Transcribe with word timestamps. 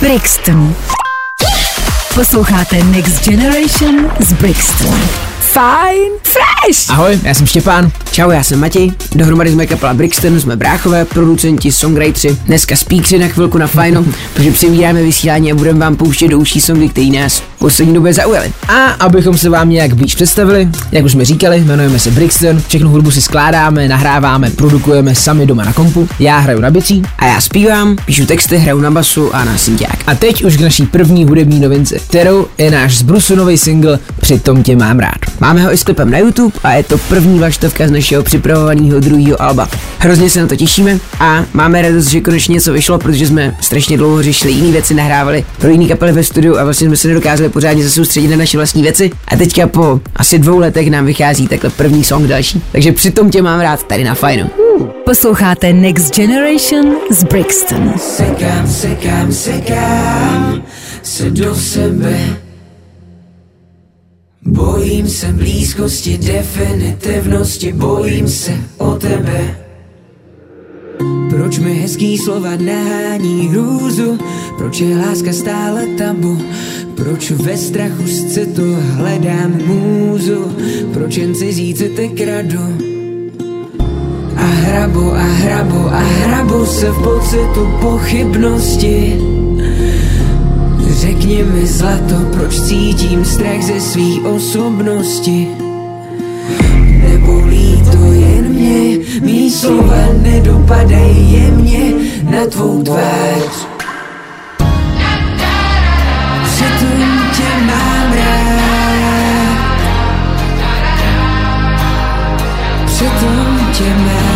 Brixton. 0.00 0.74
Posloucháte 2.14 2.84
Next 2.84 3.24
Generation 3.28 4.10
z 4.20 4.32
Brixton. 4.32 5.00
Fine 5.40 6.18
Fresh! 6.22 6.90
Ahoj, 6.90 7.20
já 7.22 7.34
jsem 7.34 7.46
Štěpán. 7.46 7.92
Čau, 8.12 8.30
já 8.30 8.42
jsem 8.42 8.60
Matěj. 8.60 8.92
Dohromady 9.14 9.52
jsme 9.52 9.66
kapela 9.66 9.94
Brixton, 9.94 10.40
jsme 10.40 10.56
bráchové, 10.56 11.04
producenti, 11.04 11.72
songwriteri. 11.72 12.36
Dneska 12.46 12.76
speakři 12.76 13.18
na 13.18 13.28
chvilku 13.28 13.58
na 13.58 13.66
fajno, 13.66 14.04
protože 14.34 14.50
přemíráme 14.50 15.02
vysílání 15.02 15.52
a 15.52 15.54
budeme 15.54 15.78
vám 15.78 15.96
pouštět 15.96 16.28
do 16.28 16.38
uší 16.38 16.60
songy, 16.60 16.88
který 16.88 17.10
nás 17.10 17.38
v 17.38 17.58
poslední 17.58 17.94
době 17.94 18.12
zaujaly. 18.12 18.52
A 18.68 18.84
abychom 18.84 19.38
se 19.38 19.50
vám 19.50 19.70
nějak 19.70 19.94
blíž 19.94 20.14
představili, 20.14 20.68
jak 20.92 21.04
už 21.04 21.12
jsme 21.12 21.24
říkali, 21.24 21.58
jmenujeme 21.58 21.98
se 21.98 22.10
Brixton, 22.10 22.62
všechnu 22.68 22.90
hudbu 22.90 23.10
si 23.10 23.22
skládáme, 23.22 23.88
nahráváme, 23.88 24.50
produkujeme 24.50 25.14
sami 25.14 25.46
doma 25.46 25.64
na 25.64 25.72
kompu. 25.72 26.08
Já 26.18 26.38
hraju 26.38 26.60
na 26.60 26.70
bicí 26.70 27.02
a 27.18 27.26
já 27.26 27.40
zpívám, 27.40 27.96
píšu 28.06 28.26
texty, 28.26 28.56
hraju 28.56 28.80
na 28.80 28.90
basu 28.90 29.34
a 29.34 29.44
na 29.44 29.58
synťák. 29.58 29.98
A 30.06 30.14
teď 30.14 30.44
už 30.44 30.56
k 30.56 30.60
naší 30.60 30.86
první 30.86 31.24
hudební 31.24 31.60
novince, 31.60 31.98
kterou 31.98 32.46
je 32.58 32.70
náš 32.70 32.98
zbrusunový 32.98 33.58
single 33.58 33.98
Přitom 34.20 34.62
tě 34.62 34.76
mám 34.76 34.98
rád. 34.98 35.18
Máme 35.40 35.62
ho 35.62 35.72
i 35.72 35.76
s 35.76 35.82
klipem 35.82 36.10
na 36.10 36.18
YouTube 36.18 36.58
a 36.62 36.72
je 36.72 36.82
to 36.82 36.98
první 36.98 37.38
vlaštovka 37.38 37.88
z 37.88 37.90
našeho 38.00 38.22
připravovaného 38.22 39.00
druhého 39.00 39.42
alba. 39.42 39.68
Hrozně 39.98 40.30
se 40.30 40.40
na 40.40 40.46
to 40.46 40.56
těšíme 40.56 40.98
a 41.20 41.44
máme 41.52 41.82
radost, 41.82 42.06
že 42.06 42.20
konečně 42.20 42.52
něco 42.52 42.72
vyšlo, 42.72 42.98
protože 42.98 43.26
jsme 43.26 43.56
strašně 43.60 43.96
dlouho 43.96 44.22
řešili 44.22 44.52
jiné 44.52 44.72
věci, 44.72 44.94
nahrávali 44.94 45.44
pro 45.58 45.70
jiné 45.70 45.88
kapely 45.88 46.12
ve 46.12 46.24
studiu 46.24 46.58
a 46.58 46.64
vlastně 46.64 46.86
jsme 46.86 46.96
se 46.96 47.08
nedokázali 47.08 47.48
pořádně 47.48 47.84
zasoustředit 47.84 48.28
na 48.28 48.36
naše 48.36 48.56
vlastní 48.56 48.82
věci. 48.82 49.10
A 49.28 49.36
teďka 49.36 49.66
po 49.66 50.00
asi 50.16 50.38
dvou 50.38 50.58
letech 50.58 50.90
nám 50.90 51.06
vychází 51.06 51.48
takhle 51.48 51.70
první 51.70 52.04
song 52.04 52.26
další. 52.26 52.62
Takže 52.72 52.92
přitom 52.92 53.30
tě 53.30 53.42
mám 53.42 53.60
rád 53.60 53.82
tady 53.82 54.04
na 54.04 54.14
fajnu. 54.14 54.50
Posloucháte 55.04 55.72
Next 55.72 56.16
Generation 56.16 56.96
z 57.10 57.24
Brixton. 57.24 57.92
Sekám, 57.98 58.66
sekám, 58.66 59.32
sekám 59.32 60.62
se 61.02 61.30
do 61.30 61.54
sebe. 61.54 62.49
Bojím 64.50 65.08
se 65.08 65.32
blízkosti, 65.32 66.18
definitivnosti, 66.18 67.72
bojím 67.72 68.28
se 68.28 68.52
o 68.78 68.90
tebe. 68.90 69.56
Proč 71.30 71.58
mi 71.58 71.74
hezký 71.74 72.18
slova 72.18 72.50
nahání 72.56 73.48
hrůzu? 73.48 74.18
Proč 74.58 74.80
je 74.80 74.96
láska 74.96 75.32
stále 75.32 75.86
tabu? 75.86 76.38
Proč 76.94 77.30
ve 77.30 77.56
strachu 77.56 78.06
z 78.06 78.34
citu 78.34 78.76
hledám 78.96 79.58
můzu? 79.66 80.56
Proč 80.92 81.16
jen 81.16 81.34
cizí 81.34 81.74
city 81.74 82.08
kradu? 82.08 82.78
A 84.36 84.44
hrabu, 84.44 85.12
a 85.12 85.22
hrabu, 85.22 85.86
a 85.88 85.98
hrabu 85.98 86.66
se 86.66 86.90
v 86.90 87.02
pocitu 87.02 87.68
pochybnosti. 87.80 89.39
Řekni 91.00 91.42
mi 91.42 91.66
zlato, 91.66 92.14
proč 92.36 92.60
cítím 92.60 93.24
strach 93.24 93.62
ze 93.62 93.80
svý 93.80 94.20
osobnosti. 94.20 95.48
Nebolí 97.08 97.82
to 97.92 98.12
jen 98.12 98.48
mě, 98.48 98.98
mý 99.22 99.50
slova 99.50 100.02
nedopadají 100.22 101.32
jemně 101.32 101.92
na 102.30 102.46
tvou 102.46 102.82
tvář. 102.82 103.66
Přitom 106.44 107.18
tě 107.36 107.64
mám 107.66 108.12
rád. 108.12 108.40
Mám 113.20 114.29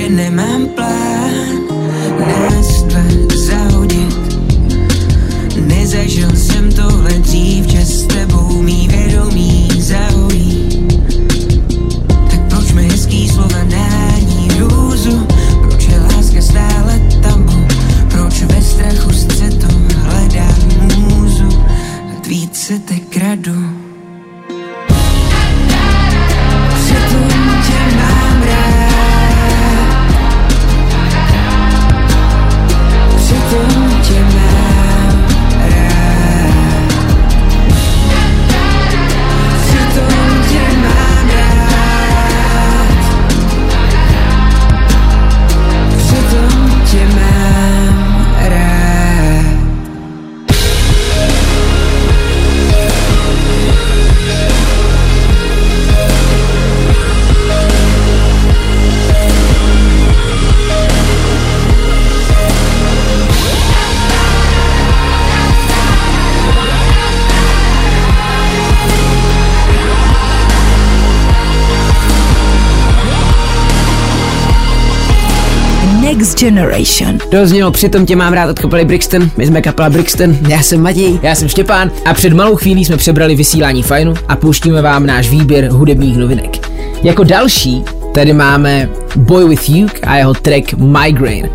je 0.00 0.06
n'ai 0.06 0.30
même 0.30 0.68
pas 0.74 1.09
Next 76.20 76.40
Generation. 76.40 77.18
Doznělo 77.30 77.70
přitom 77.70 78.06
tě 78.06 78.16
mám 78.16 78.32
rád 78.32 78.50
od 78.50 78.58
kapely 78.58 78.84
Brixton, 78.84 79.30
my 79.36 79.46
jsme 79.46 79.62
kapela 79.62 79.90
Brixton, 79.90 80.36
já 80.48 80.62
jsem 80.62 80.82
Matěj, 80.82 81.18
já 81.22 81.34
jsem 81.34 81.48
Štěpán 81.48 81.90
a 82.04 82.14
před 82.14 82.32
malou 82.32 82.56
chvílí 82.56 82.84
jsme 82.84 82.96
přebrali 82.96 83.34
vysílání 83.34 83.82
fajnu 83.82 84.14
a 84.28 84.36
pouštíme 84.36 84.82
vám 84.82 85.06
náš 85.06 85.30
výběr 85.30 85.68
hudebních 85.70 86.16
novinek. 86.16 86.68
Jako 87.02 87.24
další 87.24 87.84
tady 88.14 88.32
máme 88.32 88.88
Boy 89.16 89.48
With 89.48 89.68
You 89.68 89.88
a 90.02 90.16
jeho 90.16 90.34
track 90.34 90.74
Migraine. 90.74 91.50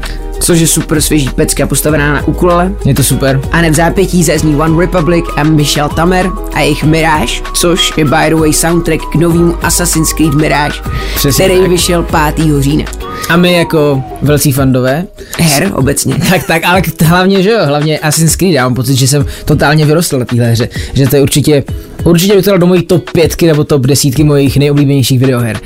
Což 0.46 0.60
je 0.60 0.68
super 0.68 1.02
svěží 1.02 1.30
pecka 1.36 1.68
postavená 1.68 2.14
na 2.14 2.28
ukulele. 2.28 2.72
Je 2.86 2.94
to 2.96 3.04
super. 3.04 3.42
A 3.52 3.58
hned 3.58 3.70
v 3.70 3.76
zápětí 3.76 4.24
zazní 4.24 4.56
One 4.56 4.86
Republic 4.86 5.26
a 5.36 5.44
Michel 5.44 5.90
Tamer 5.90 6.30
a 6.54 6.60
jejich 6.60 6.84
Mirage, 6.84 7.42
což 7.54 7.94
je 7.98 8.06
by 8.06 8.30
the 8.30 8.36
way 8.36 8.54
soundtrack 8.54 9.02
k 9.12 9.16
novému 9.16 9.66
Assassin's 9.66 10.14
Creed 10.14 10.34
Mirage, 10.34 10.82
Přesně 11.16 11.46
který 11.46 11.60
tak. 11.60 11.70
vyšel 11.70 12.06
5. 12.36 12.48
října. 12.60 12.86
A 13.30 13.38
my 13.38 13.54
jako 13.54 14.04
velcí 14.22 14.52
fandové, 14.52 15.06
Her 15.40 15.72
obecně. 15.74 16.16
tak 16.30 16.44
tak, 16.48 16.64
ale 16.66 16.82
hlavně, 17.06 17.44
že 17.44 17.50
jo, 17.50 17.60
hlavně 17.66 18.00
Assassin's 18.00 18.36
Creed, 18.36 18.54
já 18.54 18.64
mám 18.64 18.76
pocit, 18.76 18.96
že 18.96 19.08
jsem 19.08 19.26
totálně 19.46 19.86
vyrostl 19.86 20.20
na 20.20 20.26
téhle 20.26 20.52
hře, 20.52 20.70
že 20.94 21.08
to 21.08 21.16
je 21.16 21.22
určitě, 21.22 21.64
určitě 22.06 22.36
by 22.36 22.42
to 22.42 22.50
dalo 22.50 22.60
do 22.60 22.68
mojí 22.68 22.84
top 22.84 23.12
pětky 23.12 23.48
nebo 23.48 23.64
top 23.64 23.82
desítky 23.82 24.24
mojich 24.24 24.58
nejoblíbenějších 24.58 25.20
videoher. 25.20 25.60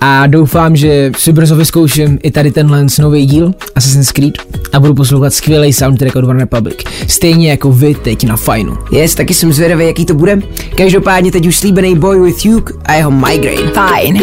A 0.00 0.26
doufám, 0.26 0.76
že 0.76 1.12
si 1.18 1.32
brzo 1.32 1.56
vyzkouším 1.56 2.18
i 2.22 2.30
tady 2.30 2.50
tenhle 2.50 2.86
nový 3.00 3.26
díl 3.26 3.52
Assassin's 3.74 4.12
Creed 4.12 4.34
a 4.72 4.80
budu 4.80 4.94
poslouchat 4.94 5.34
skvělý 5.34 5.72
soundtrack 5.72 6.16
od 6.16 6.24
One 6.24 6.40
Republic. 6.40 6.76
Stejně 7.08 7.50
jako 7.50 7.72
vy 7.72 7.94
teď 7.94 8.24
na 8.24 8.36
fajnu. 8.36 8.78
Yes, 8.92 9.14
taky 9.14 9.34
jsem 9.34 9.52
zvědavý, 9.52 9.86
jaký 9.86 10.06
to 10.06 10.14
bude. 10.14 10.38
Každopádně 10.76 11.32
teď 11.32 11.46
už 11.46 11.56
slíbený 11.56 11.94
Boy 11.94 12.20
With 12.20 12.44
You 12.44 12.60
a 12.84 12.94
jeho 12.94 13.10
Migraine. 13.10 13.70
Fajn. 13.70 14.20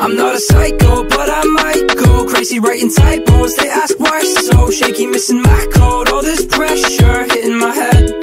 I'm 0.00 0.16
not 0.16 0.34
a 0.34 0.38
psycho, 0.38 1.04
but 1.04 1.28
I 1.28 1.42
might 1.44 1.97
crazy 2.38 2.60
writing 2.60 2.88
typos. 2.88 3.56
They 3.56 3.68
ask 3.68 3.98
why 3.98 4.22
so 4.22 4.70
shaky, 4.70 5.06
missing 5.06 5.42
my 5.42 5.66
code. 5.74 6.08
All 6.08 6.22
this 6.22 6.46
pressure 6.46 7.24
hitting 7.32 7.58
my 7.58 7.74
head. 7.74 8.14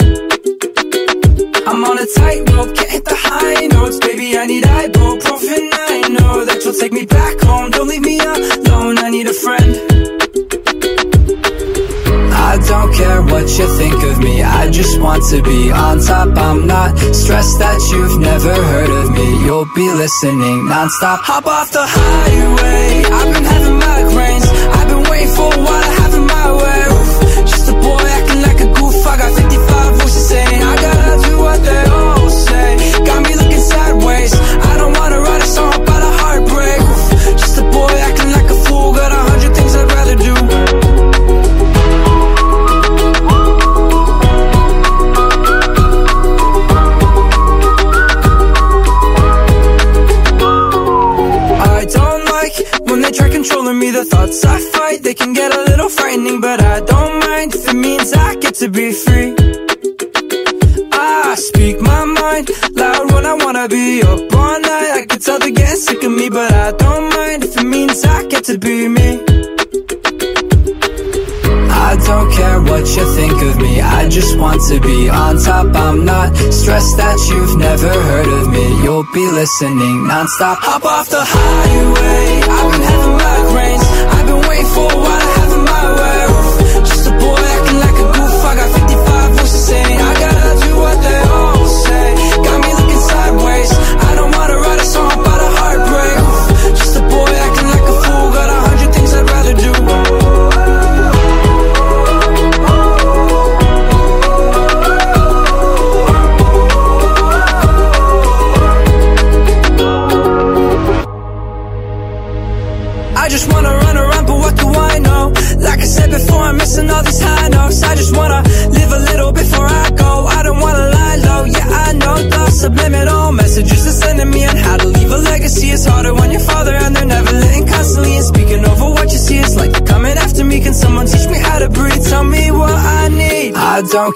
I'm 1.67 1.83
on 1.83 1.99
a 1.99 2.05
tightrope, 2.15 2.73
can't 2.75 2.91
hit 2.91 3.03
the 3.03 3.17
high 3.17 3.67
notes. 3.67 3.99
Baby, 3.99 4.37
I 4.37 4.45
need 4.45 4.63
ibuprofen. 4.63 5.69
I 5.73 6.07
know 6.07 6.45
that 6.45 6.61
you'll 6.63 6.73
take 6.73 6.93
me 6.93 7.05
back 7.05 7.41
home. 7.41 7.71
Don't 7.71 7.89
leave 7.89 8.03
me 8.03 8.17
alone, 8.19 8.99
I 8.99 9.09
need 9.09 9.27
a 9.27 9.33
friend 9.33 10.24
don't 12.75 12.93
care 12.93 13.21
what 13.21 13.47
you 13.57 13.67
think 13.77 14.03
of 14.03 14.19
me. 14.19 14.43
I 14.43 14.69
just 14.69 14.99
want 14.99 15.23
to 15.31 15.41
be 15.41 15.71
on 15.71 15.99
top. 16.01 16.29
I'm 16.37 16.67
not 16.67 16.97
stressed 17.15 17.57
that 17.59 17.79
you've 17.91 18.19
never 18.19 18.53
heard 18.53 18.91
of 19.01 19.11
me. 19.17 19.45
You'll 19.45 19.69
be 19.73 19.87
listening 20.03 20.67
non-stop. 20.67 21.21
Hop 21.23 21.45
off 21.45 21.71
the 21.71 21.85
highway. 21.85 23.03
I've 23.17 23.33
been 23.33 23.45
having 23.53 23.79
migraines 23.79 24.47
I've 24.77 24.87
been 24.89 25.03
waiting 25.09 25.33
for 25.35 25.49
a 25.53 25.59
while 25.65 26.04
Stress 76.51 76.95
that 76.97 77.17
you've 77.29 77.57
never 77.57 77.89
heard 77.89 78.27
of 78.27 78.49
me. 78.49 78.83
You'll 78.83 79.07
be 79.13 79.25
listening 79.31 80.07
nonstop. 80.09 80.57
Hop 80.61 80.85
off 80.85 81.09
the 81.09 81.21
highway. 81.21 82.41
I've 82.43 82.71
been 82.71 82.81
having 82.81 83.17
migraines. 83.17 83.85
I've 84.13 84.25
been 84.25 84.49
waiting 84.49 84.71
for 84.73 84.91
a 84.91 84.97
while. 84.97 85.34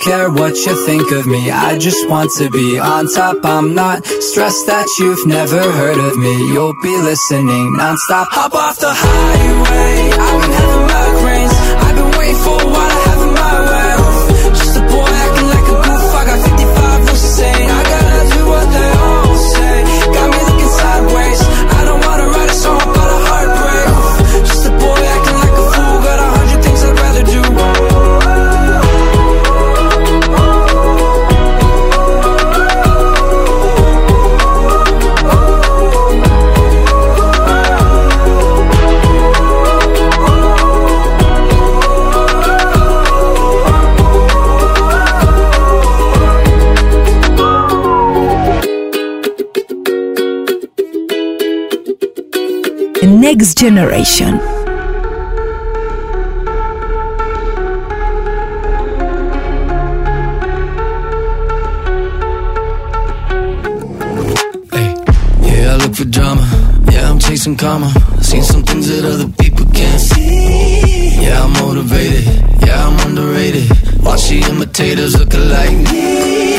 care 0.01 0.29
what 0.29 0.55
you 0.65 0.85
think 0.85 1.11
of 1.11 1.27
me. 1.27 1.51
I 1.51 1.77
just 1.77 2.09
want 2.09 2.31
to 2.37 2.49
be 2.49 2.79
on 2.79 3.07
top. 3.07 3.37
I'm 3.43 3.73
not 3.73 4.05
stressed 4.05 4.67
that 4.67 4.87
you've 4.99 5.25
never 5.27 5.59
heard 5.59 5.97
of 5.97 6.17
me. 6.17 6.33
You'll 6.53 6.75
be 6.81 6.95
listening 6.97 7.75
nonstop. 7.77 8.27
Hop 8.31 8.53
off 8.53 8.79
the 8.79 8.93
highway. 8.93 10.11
I've 10.11 10.41
been 10.41 10.51
having 10.51 10.85
migraines 10.93 11.55
I've 11.83 11.95
been 11.95 12.19
waiting 12.19 12.41
for 12.43 12.61
a 12.61 12.67
while. 12.67 12.89
To 12.89 13.09
have 13.09 13.33
my 13.33 13.71
way 13.71 13.78
next 53.39 53.57
generation. 53.57 54.37
Hey, 64.75 64.93
yeah, 65.41 65.71
I 65.71 65.77
look 65.77 65.95
for 65.95 66.03
drama. 66.03 66.45
Yeah, 66.91 67.09
I'm 67.09 67.19
chasing 67.19 67.55
karma. 67.55 67.89
Seen 68.21 68.43
some 68.43 68.63
things 68.63 68.89
that 68.89 69.05
other 69.05 69.29
people 69.41 69.65
can't 69.67 70.01
see. 70.01 71.23
Yeah, 71.23 71.45
I'm 71.45 71.53
motivated. 71.53 72.25
Yeah, 72.65 72.87
I'm 72.87 73.07
underrated. 73.07 73.69
Watch 74.03 74.27
the 74.27 74.43
imitators 74.49 75.17
look 75.17 75.33
alike 75.33 75.77
me. 75.93 76.58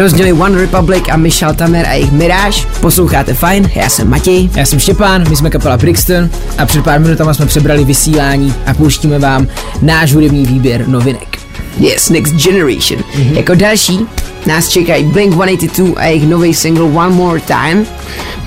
Dozněli 0.00 0.32
One 0.32 0.60
Republic 0.60 1.04
a 1.10 1.16
Michal 1.16 1.54
Tamer 1.54 1.86
a 1.86 1.92
jejich 1.92 2.12
Mirage. 2.12 2.66
Posloucháte 2.80 3.34
fajn, 3.34 3.70
já 3.74 3.88
jsem 3.88 4.10
Matěj. 4.10 4.50
Já 4.54 4.66
jsem 4.66 4.78
Štěpán, 4.78 5.28
my 5.30 5.36
jsme 5.36 5.50
kapela 5.50 5.76
Brixton 5.76 6.30
a 6.58 6.66
před 6.66 6.84
pár 6.84 7.00
minutama 7.00 7.34
jsme 7.34 7.46
přebrali 7.46 7.84
vysílání 7.84 8.54
a 8.66 8.74
pouštíme 8.74 9.18
vám 9.18 9.46
náš 9.82 10.14
hudební 10.14 10.46
výběr 10.46 10.88
novinek. 10.88 11.38
Yes, 11.78 12.10
Next 12.10 12.34
Generation. 12.34 13.00
Mm-hmm. 13.00 13.36
Jako 13.36 13.54
další 13.54 14.00
nás 14.46 14.68
čekají 14.68 15.04
Blink-182 15.04 15.92
a 15.96 16.04
jejich 16.04 16.28
nový 16.28 16.54
single 16.54 16.84
One 16.84 17.14
More 17.14 17.40
Time. 17.40 17.86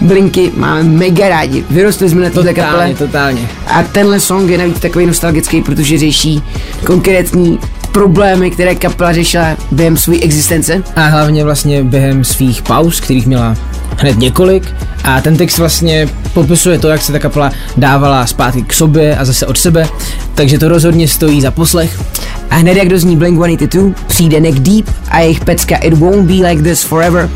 Blinky 0.02 0.52
máme 0.56 0.84
mega 0.84 1.30
rádi. 1.30 1.64
Vyrostli 1.70 2.10
jsme 2.10 2.22
na 2.22 2.30
této 2.30 2.44
kapele. 2.44 2.72
Totálně, 2.72 2.96
totálně. 2.96 3.50
A 3.68 3.84
tenhle 3.84 4.20
song 4.20 4.50
je 4.50 4.58
navíc 4.58 4.80
takový 4.80 5.06
nostalgický, 5.06 5.62
protože 5.62 5.98
řeší 5.98 6.44
konkrétní 6.86 7.60
problémy, 7.94 8.52
které 8.52 8.76
kapela 8.76 9.14
řešila 9.14 9.58
během 9.72 9.98
své 9.98 10.20
existence. 10.22 10.84
A 10.96 11.06
hlavně 11.06 11.44
vlastně 11.44 11.84
během 11.84 12.24
svých 12.24 12.62
pauz, 12.62 13.00
kterých 13.00 13.28
měla 13.28 13.56
hned 13.98 14.20
několik. 14.20 14.64
A 15.04 15.22
ten 15.22 15.38
text 15.38 15.58
vlastně 15.58 16.10
popisuje 16.34 16.80
to, 16.80 16.90
jak 16.90 17.02
se 17.02 17.12
ta 17.12 17.20
kapela 17.20 17.52
dávala 17.78 18.26
zpátky 18.26 18.64
k 18.64 18.74
sobě 18.74 19.18
a 19.18 19.26
zase 19.26 19.48
od 19.48 19.58
sebe. 19.58 19.88
Takže 20.36 20.60
to 20.60 20.68
rozhodně 20.68 21.08
stojí 21.08 21.42
za 21.42 21.52
poslech. 21.52 22.02
A 22.50 22.56
hned 22.56 22.78
jak 22.78 22.88
dozní 22.88 23.18
Blink-182, 23.18 23.94
přijde 24.08 24.40
Neck 24.40 24.60
Deep 24.60 24.86
a 25.10 25.20
jejich 25.20 25.40
pecka 25.40 25.76
It 25.76 25.94
Won't 25.94 26.26
Be 26.26 26.48
Like 26.50 26.64
This 26.64 26.84
Forever. 26.84 27.30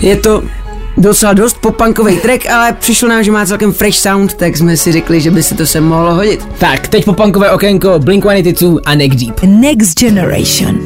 Je 0.00 0.16
to 0.16 0.42
docela 0.96 1.32
dost 1.32 1.58
popunkový 1.60 2.16
track, 2.16 2.50
ale 2.50 2.72
přišlo 2.72 3.08
nám, 3.08 3.24
že 3.24 3.32
má 3.32 3.46
celkem 3.46 3.72
fresh 3.72 3.98
sound, 3.98 4.34
tak 4.34 4.56
jsme 4.56 4.76
si 4.76 4.92
řekli, 4.92 5.20
že 5.20 5.30
by 5.30 5.42
se 5.42 5.54
to 5.54 5.66
sem 5.66 5.84
mohlo 5.84 6.14
hodit. 6.14 6.48
Tak, 6.58 6.88
teď 6.88 7.04
popunkové 7.04 7.50
okénko 7.50 7.98
Blink-182 7.98 8.80
a 8.84 8.94
Neck 8.94 9.14
Deep. 9.14 9.40
Next 9.42 9.98
Generation. 9.98 10.80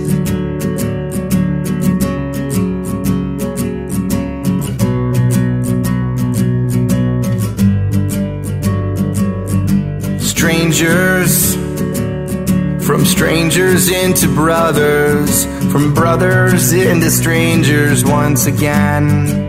Strangers, 10.19 11.57
from 12.87 13.07
strangers 13.07 13.89
into 13.89 14.29
brothers, 14.29 15.47
from 15.73 15.95
brothers 15.95 16.73
into 16.73 17.11
strangers 17.11 18.05
once 18.05 18.47
again. 18.47 19.46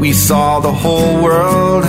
We 0.00 0.14
saw 0.14 0.60
the 0.60 0.72
whole 0.72 1.22
world, 1.22 1.82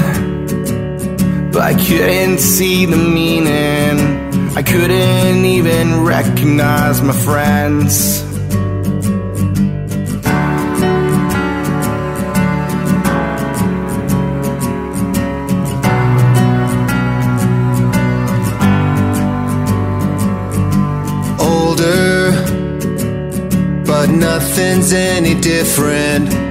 but 1.54 1.62
I 1.62 1.74
couldn't 1.76 2.40
see 2.40 2.86
the 2.86 2.98
meaning. 2.98 4.52
I 4.54 4.62
couldn't 4.62 5.46
even 5.46 6.04
recognize 6.04 7.02
my 7.02 7.14
friends. 7.14 8.22
Older, 21.40 22.34
but 23.86 24.10
nothing's 24.10 24.92
any 24.92 25.34
different. 25.40 26.51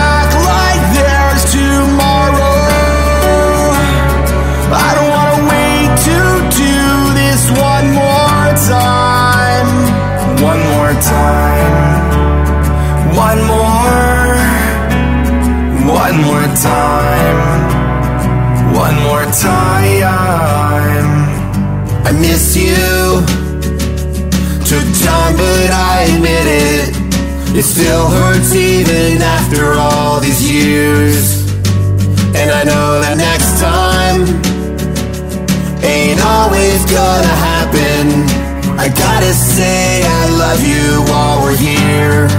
but 25.41 25.71
I 25.73 26.05
admit 26.13 26.45
it. 26.69 26.85
It 27.57 27.65
still 27.65 28.07
hurts 28.09 28.53
even 28.53 29.21
after 29.21 29.73
all 29.73 30.19
these 30.19 30.41
years. 30.45 31.41
And 32.37 32.49
I 32.59 32.63
know 32.63 33.01
that 33.03 33.17
next 33.17 33.51
time 33.57 34.21
ain't 35.81 36.21
always 36.37 36.79
gonna 36.97 37.35
happen. 37.49 38.03
I 38.85 38.87
gotta 39.05 39.33
say 39.33 40.05
I 40.19 40.23
love 40.43 40.61
you 40.73 40.87
while 41.09 41.37
we're 41.43 41.57
here. 41.57 42.29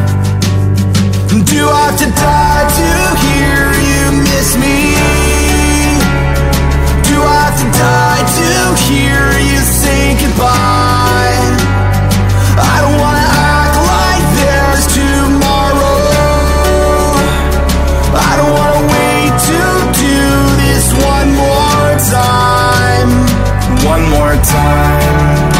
Do 1.54 1.60
I 1.68 1.80
have 1.88 1.98
to 2.04 2.08
die 2.28 2.66
to 2.78 2.88
hear 3.26 3.60
you 3.90 4.02
miss 4.30 4.48
me? 4.64 4.78
Do 7.10 7.16
I 7.18 7.36
have 7.46 7.58
to 7.62 7.68
die 7.84 8.24
to 8.38 8.48
hear 8.86 9.22
you 9.50 9.58
say 9.80 10.02
goodbye? 10.22 10.81
More 24.32 24.44
time. 24.44 25.50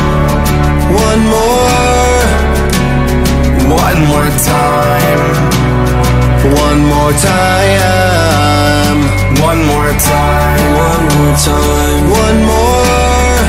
One 1.09 1.23
more. 1.35 2.25
One 3.69 4.00
more 4.11 4.31
time. 4.50 5.23
One 6.64 6.81
more 6.93 7.12
time. 7.12 7.76
One 9.43 9.62
more 9.67 9.93
time. 10.11 10.75
One 10.88 11.05
more 11.17 11.37
time. 11.49 12.02
One 12.25 12.38
more. 12.50 13.41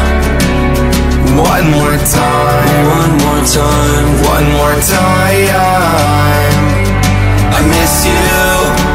One 1.52 1.68
more 1.72 1.98
time. 2.20 2.86
One 3.00 3.14
more 3.24 3.44
time. 3.58 4.08
One 4.34 4.48
more 4.60 4.78
time. 4.82 6.58
I 7.56 7.60
miss 7.72 7.96
you. 8.06 8.93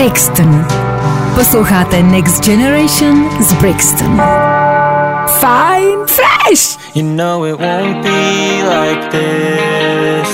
Brixton. 0.00 0.66
Posloucháte 1.34 2.02
Next 2.02 2.44
Generation 2.44 3.28
z 3.42 3.52
Brixton. 3.52 4.16
Fine 5.40 6.06
Fresh! 6.06 6.78
You 6.94 7.02
know 7.02 7.44
it 7.44 7.60
won't 7.60 8.02
be 8.02 8.62
like 8.62 9.10
this. 9.10 10.30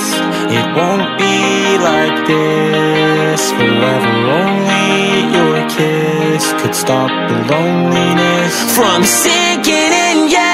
It 0.49 0.67
won't 0.73 1.17
be 1.17 1.77
like 1.83 2.27
this 2.27 3.51
forever. 3.51 4.13
Only 4.39 5.35
your 5.35 5.67
kiss 5.67 6.53
could 6.61 6.73
stop 6.73 7.11
the 7.27 7.53
loneliness 7.53 8.73
from 8.73 9.03
sinking 9.03 9.91
in. 9.91 10.29
Yeah. 10.29 10.46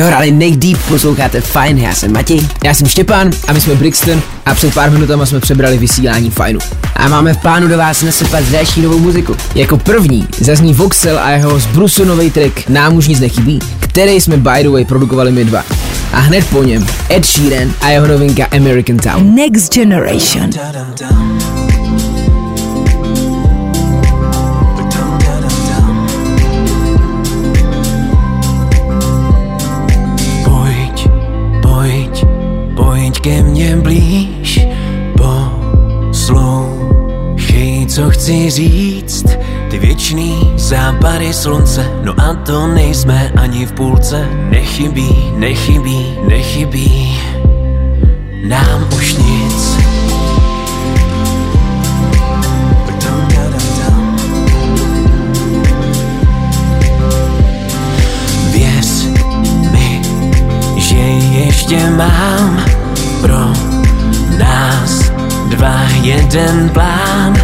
In. 0.00 0.10
Dohrali 0.10 0.30
Neck 0.30 0.56
Deep, 0.56 0.78
posloucháte 0.88 1.40
Fine, 1.40 1.80
já 1.80 1.94
jsem 1.94 2.12
Matěj. 2.12 2.48
Já 2.64 2.74
jsem 2.74 2.86
Štěpán 2.86 3.30
a 3.48 3.52
my 3.52 3.60
jsme 3.60 3.74
Brixton 3.74 4.22
a 4.46 4.54
před 4.54 4.74
pár 4.74 4.90
minutama 4.90 5.26
jsme 5.26 5.40
přebrali 5.40 5.78
vysílání 5.78 6.30
fajnu. 6.30 6.60
A 6.96 7.08
máme 7.08 7.34
v 7.34 7.36
plánu 7.36 7.68
do 7.68 7.78
vás 7.78 8.02
nasypat 8.02 8.44
další 8.44 8.82
novou 8.82 8.98
muziku. 8.98 9.36
Jako 9.54 9.78
první 9.78 10.28
zazní 10.40 10.74
Voxel 10.74 11.18
a 11.18 11.30
jeho 11.30 11.58
zbrusu 11.58 12.04
nový 12.04 12.30
track 12.30 12.68
Nám 12.68 12.96
už 12.96 13.08
nic 13.08 13.20
nechybí, 13.20 13.58
který 13.78 14.20
jsme 14.20 14.36
by 14.36 14.62
the 14.62 14.68
way 14.70 14.84
produkovali 14.84 15.32
my 15.32 15.44
dva. 15.44 15.64
A 16.12 16.18
hned 16.18 16.46
po 16.46 16.62
něm 16.62 16.86
Ed 17.10 17.26
Sheeran 17.26 17.72
a 17.80 17.88
jeho 17.88 18.06
novinka 18.06 18.46
American 18.56 18.96
Town. 18.96 19.34
Next 19.34 19.74
Generation. 19.74 20.50
Pojď, 20.50 21.59
ke 33.20 33.42
mně 33.42 33.76
blíž. 33.76 34.60
Poslouchej, 36.10 36.76
co 37.86 38.10
chci 38.10 38.50
říct. 38.50 39.26
Ty 39.70 39.78
věčný 39.78 40.52
západy 40.56 41.32
slunce 41.32 41.90
No 42.04 42.14
a 42.18 42.34
to 42.34 42.66
nejsme 42.66 43.32
ani 43.36 43.66
v 43.66 43.72
půlce. 43.72 44.28
Nechybí, 44.50 45.32
nechybí, 45.36 46.06
nechybí 46.28 47.18
Nám 48.48 48.88
už 48.96 49.16
nic. 49.16 49.76
Věř 58.52 59.06
mi, 59.72 60.02
že 60.76 60.96
ještě 60.96 61.90
mám 61.90 62.69
pro 63.20 63.52
nás 64.38 65.12
dva 65.48 65.80
jeden 66.02 66.68
plán. 66.68 67.34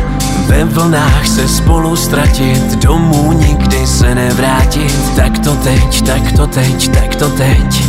Ve 0.47 0.65
vlnách 0.65 1.27
se 1.27 1.49
spolu 1.49 1.97
ztratit, 1.97 2.75
domů 2.75 3.33
nikdy 3.33 3.87
se 3.87 4.15
nevrátit. 4.15 5.17
Tak 5.17 5.39
to 5.39 5.55
teď, 5.55 6.03
tak 6.03 6.33
to 6.33 6.47
teď, 6.47 6.89
tak 6.89 7.15
to 7.15 7.29
teď, 7.29 7.85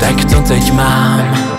tak 0.00 0.24
to 0.24 0.40
teď 0.40 0.72
mám. 0.72 1.50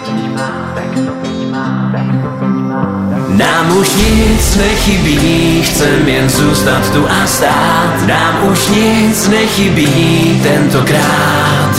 Nám 3.28 3.78
už 3.78 3.90
nic 3.96 4.56
nechybí, 4.56 5.62
chcem 5.64 6.08
jen 6.08 6.30
zůstat 6.30 6.90
tu 6.94 7.10
a 7.10 7.28
stát. 7.28 8.08
Nám 8.08 8.52
už 8.52 8.68
nic 8.68 9.28
nechybí 9.28 10.40
tentokrát. 10.44 11.76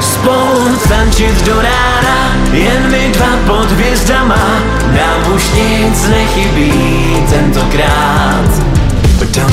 Spolu 0.00 0.76
tančit 0.88 1.46
do 1.46 1.54
rána, 1.54 2.29
jen 2.52 2.90
my 2.90 3.10
dva 3.14 3.36
pod 3.46 3.70
hvězdama. 3.70 4.62
Nám 4.92 5.34
už 5.34 5.50
nic 5.54 6.08
nechybí 6.08 6.72
tentokrát. 7.30 8.50
Dum, 9.34 9.50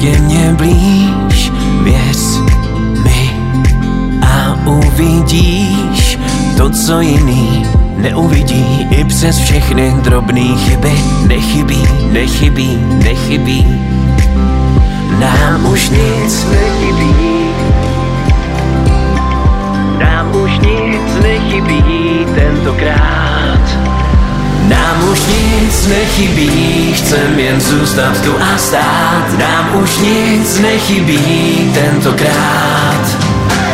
ke 0.00 0.18
mně 0.18 0.54
blíž, 0.56 1.52
věř 1.82 2.40
mi 3.04 3.30
a 4.22 4.56
uvidíš 4.66 6.18
to, 6.56 6.70
co 6.70 7.00
jiný 7.00 7.66
neuvidí 7.96 8.86
i 8.90 9.04
přes 9.04 9.38
všechny 9.38 9.94
drobné 10.02 10.56
chyby. 10.56 10.92
Nechybí, 11.26 11.82
nechybí, 12.12 12.78
nechybí, 13.04 13.66
nám 15.20 15.66
už 15.66 15.90
nic 15.90 16.46
nechybí. 16.50 17.14
Nám 19.98 20.36
už 20.36 20.50
nic 20.58 21.22
nechybí 21.22 22.26
tentokrát. 22.34 23.35
Nám 24.68 25.08
už 25.12 25.20
nic 25.26 25.86
nechybí, 25.86 26.92
chcem 26.94 27.38
jen 27.38 27.60
zůstat 27.60 28.20
tu 28.24 28.34
a 28.40 28.58
stát. 28.58 29.38
Nám 29.38 29.82
už 29.82 29.98
nic 29.98 30.58
nechybí 30.58 31.70
tentokrát. 31.74 33.16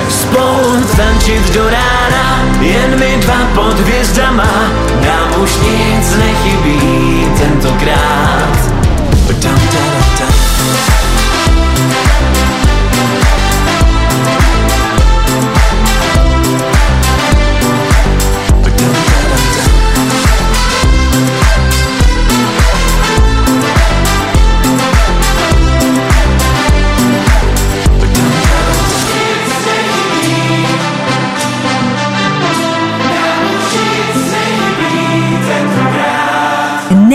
Spolu 0.08 0.84
tančit 0.96 1.54
do 1.54 1.64
rána, 1.64 2.44
jen 2.60 2.98
my 2.98 3.18
dva 3.20 3.46
pod 3.54 3.80
hvězdama. 3.80 4.72
Nám 5.06 5.42
už 5.42 5.50
nic 5.50 6.16
nechybí 6.16 7.26
tentokrát. 7.38 8.71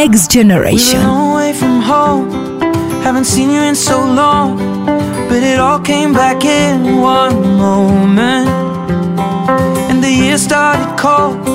Next 0.10 0.32
Generation. 0.32 1.02
Been 1.02 1.32
away 1.32 1.52
from 1.52 1.82
home, 1.82 2.32
haven't 3.04 3.26
seen 3.26 3.50
you 3.50 3.60
in 3.60 3.76
so 3.76 4.00
long, 4.00 4.58
but 5.28 5.44
it 5.44 5.60
all 5.60 5.82
came 5.82 6.14
back 6.14 6.46
in 6.46 7.02
one 7.02 7.58
moment. 7.58 8.48
And 9.90 10.02
the 10.02 10.10
year 10.10 10.38
started 10.38 10.98
cold, 10.98 11.47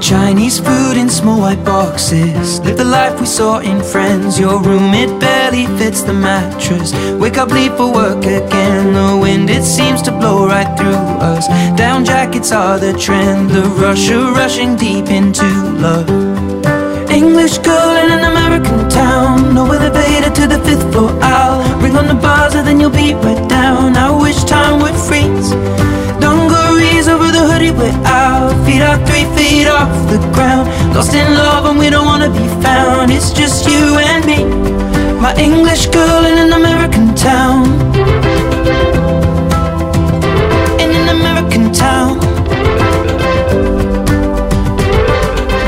Chinese 0.00 0.58
food 0.58 0.96
in 0.96 1.08
small 1.08 1.40
white 1.40 1.64
boxes. 1.64 2.60
Live 2.60 2.76
the 2.76 2.84
life 2.84 3.20
we 3.20 3.26
saw 3.26 3.58
in 3.58 3.82
Friends. 3.82 4.38
Your 4.38 4.62
room, 4.62 4.94
it 4.94 5.20
barely 5.20 5.66
fits 5.78 6.02
the 6.02 6.12
mattress. 6.12 6.92
Wake 7.20 7.38
up, 7.38 7.50
leave 7.50 7.76
for 7.76 7.92
work 7.92 8.24
again. 8.24 8.94
The 8.94 9.18
wind, 9.20 9.50
it 9.50 9.62
seems 9.62 10.00
to 10.02 10.10
blow 10.10 10.46
right 10.46 10.70
through 10.78 11.04
us. 11.32 11.46
Down 11.76 12.04
jackets 12.04 12.50
are 12.52 12.78
the 12.78 12.92
trend. 12.94 13.50
The 13.50 13.62
rush 13.62 14.10
of 14.10 14.36
rushing 14.36 14.76
deep 14.76 15.08
into 15.08 15.46
love. 15.86 16.08
English 17.10 17.58
girl 17.58 17.83
the 30.18 30.32
ground. 30.32 30.68
Lost 30.94 31.12
in 31.14 31.34
love 31.34 31.64
and 31.66 31.78
we 31.78 31.90
don't 31.90 32.06
wanna 32.06 32.30
be 32.30 32.46
found. 32.62 33.10
It's 33.10 33.32
just 33.32 33.66
you 33.68 33.98
and 34.10 34.24
me. 34.30 34.40
My 35.24 35.34
English 35.36 35.86
girl 35.86 36.22
in 36.30 36.36
an 36.44 36.52
American 36.52 37.06
town. 37.14 37.64
In 40.84 40.90
an 41.00 41.08
American 41.18 41.72
town. 41.72 42.12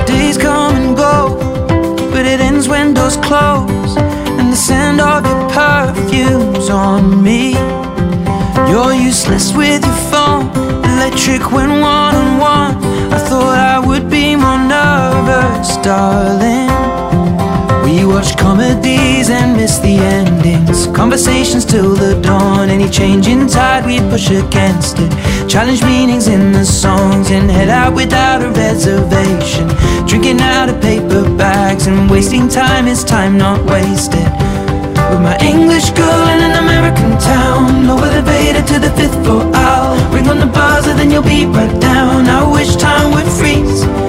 Days 0.07 0.39
come 0.39 0.75
and 0.81 0.97
go, 0.97 1.15
but 2.13 2.25
it 2.33 2.41
ends 2.41 2.69
when 2.69 2.95
doors 2.95 3.17
close. 3.17 3.93
And 4.39 4.53
the 4.53 4.61
scent 4.67 5.01
of 5.01 5.27
your 5.31 5.43
perfume's 5.59 6.69
on 6.71 7.23
me. 7.27 7.55
You're 8.71 8.95
useless 8.95 9.53
with 9.61 9.85
your 9.89 10.01
phone, 10.13 10.45
electric 10.93 11.43
when 11.55 11.71
one 11.81 12.15
on 12.23 12.39
one. 12.39 12.75
I 13.17 13.19
thought 13.29 13.59
I 13.75 13.76
nervous, 15.27 15.77
darling. 15.79 16.71
We 17.85 18.05
watch 18.05 18.37
comedies 18.39 19.29
and 19.29 19.57
miss 19.57 19.79
the 19.79 19.97
endings. 19.99 20.87
Conversations 20.89 21.65
till 21.65 21.95
the 21.95 22.21
dawn. 22.23 22.69
Any 22.71 22.89
change 22.89 23.27
in 23.27 23.49
tide, 23.49 23.85
we 23.87 23.99
push 24.11 24.31
against 24.31 24.99
it. 24.99 25.11
Challenge 25.49 25.83
meanings 25.83 26.29
in 26.29 26.53
the 26.53 26.65
songs 26.65 27.31
and 27.31 27.51
head 27.51 27.69
out 27.69 27.95
without 27.95 28.43
a 28.43 28.51
reservation. 28.51 29.67
Drinking 30.07 30.41
out 30.41 30.69
of 30.69 30.81
paper 30.81 31.23
bags 31.37 31.87
and 31.87 32.09
wasting 32.09 32.49
time 32.49 32.87
is 32.87 33.03
time 33.05 33.37
not 33.37 33.65
wasted. 33.65 34.29
With 35.11 35.21
my 35.21 35.37
English 35.39 35.91
girl 35.91 36.27
in 36.35 36.41
an 36.49 36.65
American 36.65 37.17
town 37.19 37.87
No 37.87 37.97
elevator 37.97 38.63
to 38.73 38.81
the 38.81 38.91
fifth 38.97 39.15
floor 39.23 39.45
I'll 39.55 39.95
ring 40.13 40.27
on 40.27 40.41
the 40.41 40.47
buzzer 40.47 40.95
then 40.95 41.13
you'll 41.13 41.23
be 41.23 41.47
right 41.47 41.81
down 41.81 42.27
I 42.27 42.43
wish 42.51 42.75
time 42.75 43.13
would 43.13 43.31
freeze 43.39 44.06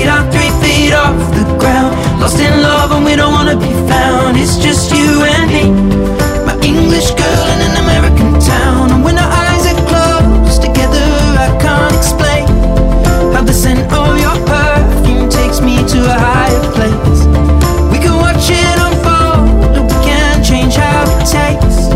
Feet 0.00 0.08
are 0.08 0.24
three 0.32 0.48
feet 0.64 0.94
off 0.94 1.14
the 1.36 1.44
ground. 1.60 1.92
Lost 2.20 2.40
in 2.40 2.62
love 2.62 2.90
and 2.90 3.04
we 3.04 3.16
don't 3.16 3.34
wanna 3.34 3.54
be 3.54 3.68
found. 3.86 4.38
It's 4.38 4.56
just 4.56 4.90
you 4.96 5.24
and 5.24 5.44
me. 5.52 5.64
My 6.46 6.56
English 6.64 7.10
girl 7.10 7.46
in 7.54 7.60
an 7.68 7.76
American 7.84 8.40
town. 8.40 8.92
And 8.92 9.04
when 9.04 9.18
our 9.18 9.30
eyes 9.30 9.66
are 9.70 9.76
closed 9.90 10.62
together 10.62 11.04
I 11.44 11.48
can't 11.60 11.94
explain 11.94 12.46
How 13.34 13.42
the 13.42 13.52
scent 13.52 13.92
of 13.92 14.18
your 14.24 14.36
perfume 14.48 15.28
takes 15.28 15.60
me 15.60 15.76
to 15.92 15.98
a 16.14 16.16
higher 16.28 16.64
place. 16.76 17.20
We 17.92 17.98
can 18.00 18.16
watch 18.24 18.48
it 18.48 18.76
unfold 18.86 19.76
Or 19.76 19.84
we 19.84 19.96
can't 20.08 20.42
change 20.42 20.76
how 20.76 21.04
it 21.12 21.28
tastes 21.28 21.92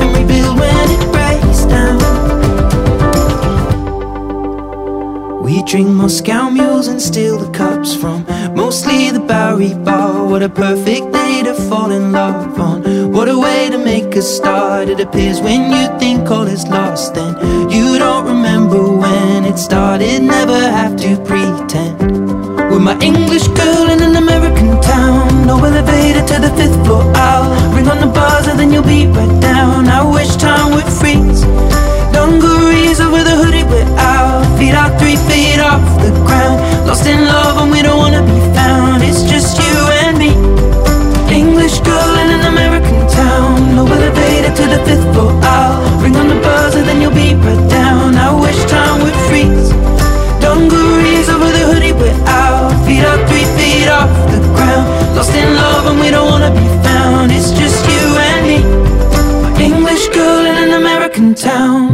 And 0.00 0.08
rebuild 0.16 0.58
when 0.58 0.86
it 0.96 1.04
breaks 1.12 1.66
down. 1.68 2.00
We 5.42 5.62
drink 5.64 5.88
Moscow 5.88 6.48
mules 6.48 6.86
and 6.86 7.02
cups 7.02 7.41
from 8.02 8.26
mostly 8.52 9.12
the 9.12 9.20
Bowery 9.20 9.74
Bar. 9.74 10.26
What 10.26 10.42
a 10.42 10.48
perfect 10.48 11.12
day 11.12 11.42
to 11.44 11.54
fall 11.68 11.92
in 11.92 12.10
love 12.10 12.58
on. 12.58 13.12
What 13.12 13.28
a 13.28 13.38
way 13.38 13.70
to 13.70 13.78
make 13.78 14.16
a 14.16 14.22
start. 14.22 14.88
It 14.88 14.98
appears 14.98 15.40
when 15.40 15.70
you 15.70 15.86
think 16.00 16.28
all 16.28 16.48
is 16.48 16.66
lost, 16.66 17.14
then 17.14 17.32
you 17.70 17.98
don't 18.00 18.26
remember 18.26 18.82
when 19.02 19.44
it 19.44 19.56
started. 19.56 20.20
Never 20.20 20.60
have 20.78 20.96
to 21.04 21.10
pretend. 21.28 21.96
With 22.72 22.82
my 22.82 22.98
English 23.00 23.46
girl 23.60 23.86
in 23.94 24.02
an 24.02 24.16
American 24.16 24.80
town. 24.80 25.46
No 25.46 25.62
elevator 25.62 26.24
to 26.26 26.36
the 26.44 26.52
fifth 26.58 26.78
floor. 26.84 27.11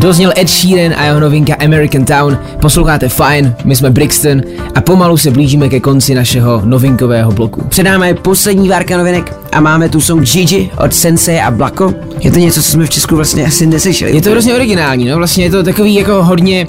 Dozněl 0.09 0.33
Ed 0.39 0.49
Sheeran 0.49 0.95
a 0.99 1.05
jeho 1.05 1.21
novinka 1.21 1.55
American 1.65 2.05
Town. 2.05 2.39
Posloucháte 2.61 3.09
fajn, 3.09 3.55
my 3.65 3.77
jsme 3.77 3.91
Brixton 3.91 4.43
a 4.75 4.81
pomalu 4.81 5.17
se 5.17 5.31
blížíme 5.31 5.69
ke 5.69 5.81
konci 5.81 6.15
našeho 6.15 6.63
novinkového 6.65 7.33
bloku. 7.33 7.63
Předáme 7.69 8.15
poslední 8.15 8.69
várka 8.69 8.97
novinek 8.97 9.37
a 9.53 9.61
máme 9.61 9.89
tu 9.89 10.01
song 10.01 10.23
Gigi 10.23 10.71
od 10.85 10.95
Sensei 10.95 11.41
a 11.41 11.51
Blako. 11.51 11.95
Je 12.21 12.31
to 12.31 12.39
něco, 12.39 12.63
co 12.63 12.71
jsme 12.71 12.87
v 12.87 12.91
Česku 12.91 13.17
vlastně 13.17 13.47
asi 13.47 13.67
neslyšeli. 13.67 14.15
Je 14.15 14.23
to 14.23 14.31
hrozně 14.31 14.55
originální, 14.55 15.09
no 15.09 15.17
vlastně 15.17 15.45
je 15.45 15.51
to 15.51 15.63
takový 15.63 15.95
jako 15.95 16.25
hodně 16.25 16.69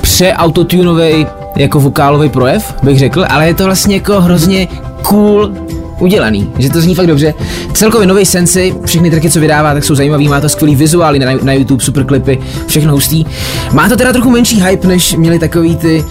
pře-autotunový 0.00 1.26
jako 1.56 1.80
vokálový 1.80 2.28
projev, 2.28 2.74
bych 2.82 2.98
řekl, 2.98 3.26
ale 3.28 3.46
je 3.46 3.54
to 3.54 3.64
vlastně 3.64 3.94
jako 3.94 4.20
hrozně 4.20 4.68
cool 5.02 5.52
udělaný, 6.00 6.50
že 6.58 6.70
to 6.70 6.80
zní 6.80 6.94
fakt 6.94 7.06
dobře. 7.06 7.34
Celkově 7.72 8.06
nový 8.06 8.26
Sensei, 8.26 8.74
všechny 8.84 9.10
tracky, 9.10 9.30
co 9.30 9.40
vydává, 9.40 9.74
tak 9.74 9.84
jsou 9.84 9.94
zajímavý, 9.94 10.28
má 10.28 10.40
to 10.40 10.48
skvělý 10.48 10.76
vizuály 10.76 11.18
na, 11.18 11.26
na 11.42 11.52
YouTube, 11.52 11.84
super 11.84 12.04
klipy, 12.04 12.38
všechno 12.66 12.92
hustý. 12.92 13.24
Má 13.72 13.88
to 13.88 13.96
teda 13.96 14.12
trochu 14.12 14.30
menší 14.30 14.62
hype, 14.62 14.88
než 14.88 15.14
měli 15.14 15.38
takový 15.38 15.76
ty 15.76 16.04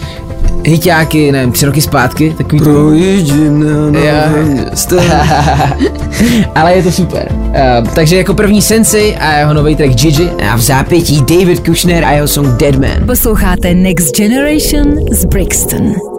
hiťáky, 0.66 1.32
nevím, 1.32 1.52
tři 1.52 1.66
roky 1.66 1.82
zpátky, 1.82 2.34
takový 2.38 2.62
Projíždím 2.62 3.66
na. 3.92 4.00
Ale 6.56 6.74
je 6.74 6.84
to 6.84 6.92
super. 6.92 7.28
Uh, 7.32 7.88
takže 7.96 8.18
jako 8.18 8.34
první 8.34 8.62
Sensei 8.62 9.16
a 9.16 9.38
jeho 9.38 9.54
nový 9.54 9.76
track 9.76 9.94
Gigi. 9.94 10.30
A 10.52 10.56
v 10.56 10.62
zápětí 10.62 11.22
David 11.22 11.60
Kushner 11.60 12.06
a 12.06 12.12
jeho 12.12 12.28
song 12.28 12.48
Dead 12.48 12.76
Man. 12.76 13.08
Posloucháte 13.08 13.74
Next 13.74 14.18
Generation 14.18 14.96
z 15.12 15.26
Brixton. 15.26 16.19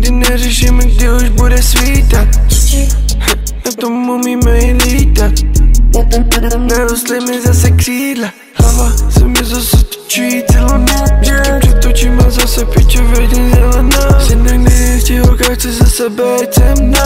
neřešíme, 0.31 0.83
kdy 0.85 1.11
už 1.11 1.29
bude 1.29 1.61
svítat 1.61 2.27
Na 3.65 3.71
tom 3.79 4.09
umíme 4.09 4.59
i 4.59 4.73
lítat 4.73 5.31
Narostly 6.57 7.19
mi 7.19 7.41
zase 7.41 7.71
křídla 7.71 8.27
Hlava 8.55 8.91
se 9.09 9.27
mi 9.27 9.43
zase 9.43 9.77
točí 9.77 10.43
celou 10.51 10.77
noc 10.77 11.11
Vždycky 11.19 11.51
přetočím 11.59 12.19
a 12.27 12.29
zase 12.29 12.65
piču 12.65 13.03
vidím 13.03 13.51
zelená 13.55 14.19
Synek 14.19 14.57
nejistí 14.57 15.19
holka 15.19 15.53
chce 15.53 15.71
zase 15.71 16.09
být 16.09 16.53
se 16.53 16.73
mnou 16.81 16.99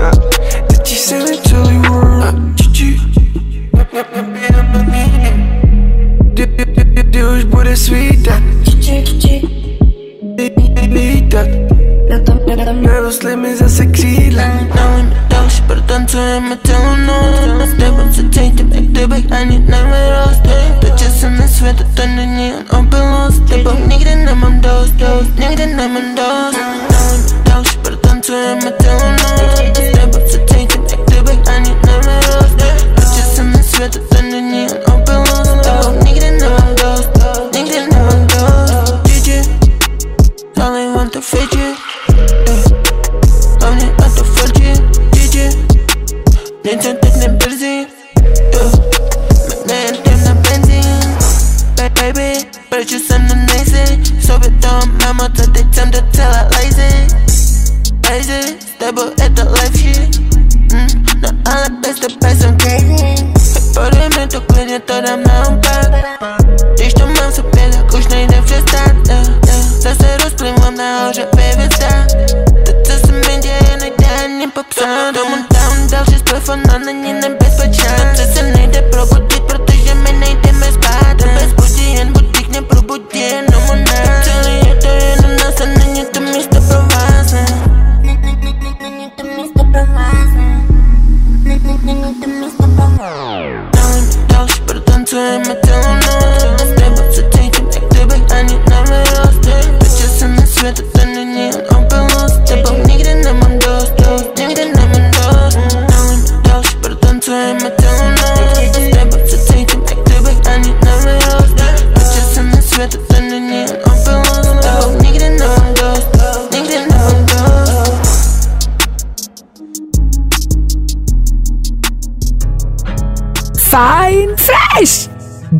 Ha, 0.00 0.10
Teď 0.66 0.90
jí 0.90 0.96
se 0.96 1.18
celý 1.48 1.78
world 1.78 2.34
nepijeme 4.16 4.86
líně 4.92 5.32
Kdy- 6.18 6.46
kdy- 6.46 6.84
kdy- 6.84 7.02
Kdy 7.02 7.24
už 7.24 7.44
bude 7.44 7.76
svítat 7.76 8.42
lítat 10.92 11.75
Girl, 12.46 13.10
slim 13.10 13.44
is 13.44 13.60
a 13.60 13.68
sexy 13.68 14.30
line. 14.30 14.68
Now 14.68 14.96
I'm 14.98 15.28
dog, 15.28 15.50
she 15.50 15.62
put 15.62 15.78
it 15.78 15.90
on 15.90 16.06
to 16.06 16.16
him, 16.16 16.52
I 16.52 16.56
me 16.56 16.70
her 16.70 16.96
no 17.04 17.66
Step 17.74 17.94
up 17.94 18.14
to 18.14 18.30
take 18.30 18.54
the 18.54 18.62
back, 18.62 18.86
the 18.92 19.08
back, 19.08 19.32
I 19.32 19.44
need 19.44 19.68
never 19.68 19.90
lost 19.90 20.44
Bitches 20.80 21.24
in 21.26 21.36
the 21.38 21.48
sweat, 21.48 21.76
the 21.76 21.84
thunder, 21.84 22.24
neon, 22.24 22.62
open 22.70 22.90
lost 22.90 23.44
Step 23.46 23.66
up, 23.66 23.78
nigga, 23.90 24.04
then 24.04 24.28
I'm 24.28 24.44
on 24.44 24.60
dose, 24.60 24.90
dose 24.92 25.26
Nigga, 25.30 25.56
then 25.56 25.80
I'm 25.80 25.96
on 25.96 26.14
dose 26.14 26.54
Now 26.54 26.78
I'm 26.78 27.44
dog, 27.44 27.66
she 27.66 27.78
put 27.78 27.94
it 27.94 28.06
on 28.06 28.22
to 28.22 28.32
him, 28.32 28.58
I 28.58 28.70
no 28.70 29.74
Step 29.74 30.14
up 30.14 30.30
to 30.30 30.46
take 30.46 30.76
never 33.90 34.15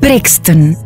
Brixton. 0.07 0.86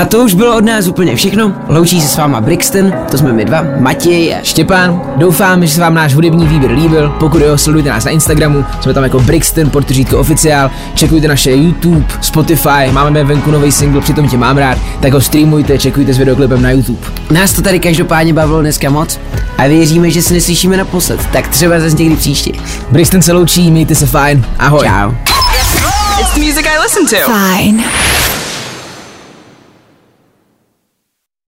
A 0.00 0.04
to 0.04 0.18
už 0.18 0.34
bylo 0.34 0.56
od 0.56 0.64
nás 0.64 0.86
úplně 0.86 1.16
všechno. 1.16 1.52
Loučí 1.68 2.00
se 2.00 2.08
s 2.08 2.16
váma 2.16 2.40
Brixton, 2.40 2.92
to 3.10 3.18
jsme 3.18 3.32
my 3.32 3.44
dva, 3.44 3.64
Matěj 3.78 4.34
a 4.34 4.38
Štěpán, 4.42 5.02
doufám, 5.16 5.66
že 5.66 5.74
se 5.74 5.80
vám 5.80 5.94
náš 5.94 6.14
hudební 6.14 6.46
výběr 6.46 6.72
líbil. 6.72 7.08
Pokud 7.18 7.42
jo, 7.42 7.58
sledujte 7.58 7.88
nás 7.88 8.04
na 8.04 8.10
Instagramu, 8.10 8.64
jsme 8.80 8.94
tam 8.94 9.04
jako 9.04 9.20
Brixton, 9.20 9.70
podtržítko 9.70 10.18
oficiál, 10.18 10.70
čekujte 10.94 11.28
naše 11.28 11.50
YouTube, 11.50 12.04
Spotify, 12.20 12.92
máme 12.92 13.24
venku 13.24 13.50
nový 13.50 13.72
single, 13.72 14.00
přitom 14.00 14.28
tě 14.28 14.36
mám 14.36 14.58
rád, 14.58 14.78
tak 15.00 15.12
ho 15.12 15.20
streamujte, 15.20 15.78
čekujte 15.78 16.14
s 16.14 16.18
videoklipem 16.18 16.62
na 16.62 16.70
YouTube. 16.70 17.00
nás 17.30 17.52
to 17.52 17.62
tady 17.62 17.80
každopádně 17.80 18.34
bavilo 18.34 18.60
dneska 18.60 18.90
moc 18.90 19.20
a 19.58 19.66
věříme, 19.66 20.10
že 20.10 20.22
se 20.22 20.34
neslyšíme 20.34 20.76
naposled, 20.76 21.26
tak 21.32 21.48
třeba 21.48 21.80
zase 21.80 21.96
někdy 21.96 22.16
příště. 22.16 22.52
Brixton 22.90 23.22
se 23.22 23.32
loučí, 23.32 23.70
mějte 23.70 23.94
se 23.94 24.06
fajn, 24.06 24.44
ahoj. 24.58 24.86
Čau. 24.86 25.12
Fajn. 27.26 27.84